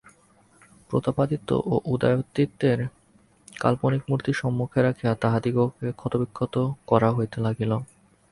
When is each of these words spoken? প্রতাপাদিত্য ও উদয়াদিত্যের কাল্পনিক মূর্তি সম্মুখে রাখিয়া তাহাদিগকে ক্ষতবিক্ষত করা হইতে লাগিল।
প্রতাপাদিত্য 0.89 1.49
ও 1.65 1.83
উদয়াদিত্যের 1.85 2.79
কাল্পনিক 3.55 4.01
মূর্তি 4.09 4.31
সম্মুখে 4.33 4.79
রাখিয়া 4.81 5.13
তাহাদিগকে 5.15 5.87
ক্ষতবিক্ষত 5.93 6.55
করা 6.87 7.09
হইতে 7.11 7.37
লাগিল। 7.39 7.71